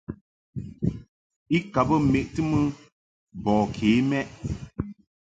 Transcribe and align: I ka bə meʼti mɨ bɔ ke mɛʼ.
I 1.57 1.57
ka 1.73 1.81
bə 1.87 1.95
meʼti 2.11 2.41
mɨ 2.49 2.59
bɔ 3.43 3.53
ke 3.75 3.87
mɛʼ. 4.09 4.27